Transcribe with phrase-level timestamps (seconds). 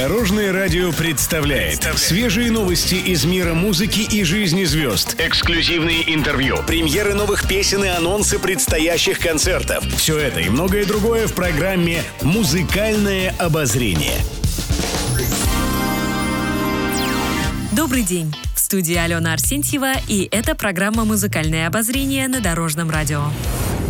[0.00, 5.14] Дорожное радио представляет свежие новости из мира музыки и жизни звезд.
[5.18, 9.84] Эксклюзивные интервью, премьеры новых песен и анонсы предстоящих концертов.
[9.98, 14.16] Все это и многое другое в программе «Музыкальное обозрение».
[17.72, 18.34] Добрый день!
[18.56, 23.24] В студии Алена Арсентьева, и это программа «Музыкальное обозрение» на Дорожном радио.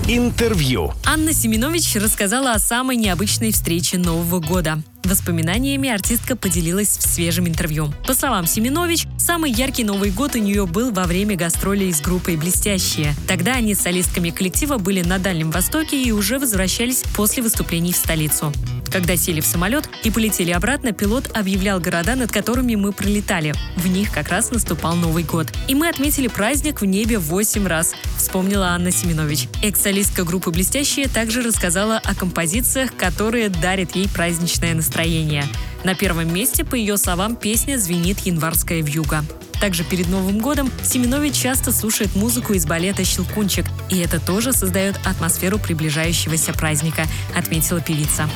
[0.08, 0.92] Интервью.
[1.06, 4.82] Анна Семенович рассказала о самой необычной встрече Нового года.
[5.04, 7.92] Воспоминаниями артистка поделилась в свежем интервью.
[8.06, 12.36] По словам Семенович, самый яркий Новый год у нее был во время гастролей с группой
[12.36, 13.14] «Блестящие».
[13.26, 17.96] Тогда они с солистками коллектива были на Дальнем Востоке и уже возвращались после выступлений в
[17.96, 18.52] столицу.
[18.90, 23.54] Когда сели в самолет и полетели обратно, пилот объявлял города, над которыми мы пролетали.
[23.76, 25.46] В них как раз наступал Новый год.
[25.68, 29.48] И мы отметили праздник в небе 8 раз, вспомнила Анна Семенович.
[29.62, 35.44] Экс-солистка группы «Блестящие» также рассказала о композициях, которые дарят ей праздничное настроение.
[35.82, 39.24] На первом месте, по ее словам, песня звенит «Январская вьюга».
[39.60, 44.96] Также перед Новым годом Семенович часто слушает музыку из балета «Щелкунчик», и это тоже создает
[45.04, 48.28] атмосферу приближающегося праздника, отметила певица.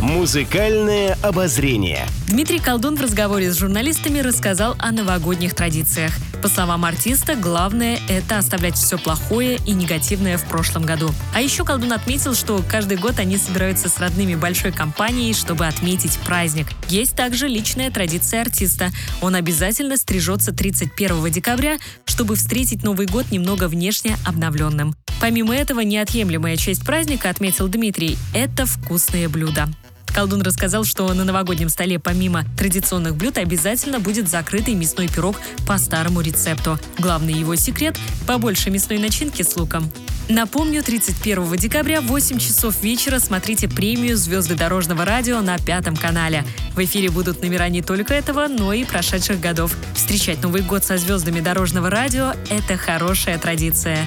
[0.00, 2.06] Музыкальное обозрение.
[2.28, 6.12] Дмитрий Колдун в разговоре с журналистами рассказал о новогодних традициях.
[6.44, 11.10] По словам артиста, главное– это оставлять все плохое и негативное в прошлом году.
[11.32, 16.18] А еще Колдун отметил, что каждый год они собираются с родными большой компанией, чтобы отметить
[16.18, 16.66] праздник.
[16.90, 18.90] Есть также личная традиция артиста.
[19.22, 24.94] Он обязательно стрижется 31 декабря, чтобы встретить Новый год немного внешне обновленным.
[25.22, 29.70] Помимо этого, неотъемлемая часть праздника, отметил Дмитрий, это вкусные блюда.
[30.14, 35.76] Колдун рассказал, что на новогоднем столе помимо традиционных блюд обязательно будет закрытый мясной пирог по
[35.76, 36.78] старому рецепту.
[36.98, 39.90] Главный его секрет– побольше мясной начинки с луком.
[40.28, 46.44] Напомню, 31 декабря в 8 часов вечера смотрите премию «Звезды дорожного радио» на Пятом канале.
[46.74, 49.76] В эфире будут номера не только этого, но и прошедших годов.
[49.94, 54.06] Встречать Новый год со звездами дорожного радио– это хорошая традиция.